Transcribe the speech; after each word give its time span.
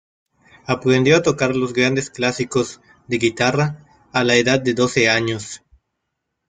Aprendió 0.65 1.15
a 1.17 1.21
tocar 1.21 1.55
los 1.55 1.73
grandes 1.73 2.09
clásicos 2.09 2.81
de 3.05 3.19
guitarra 3.19 3.85
a 4.11 4.23
la 4.23 4.33
edad 4.33 4.59
de 4.59 4.73
doce 4.73 5.07
años. 5.11 5.61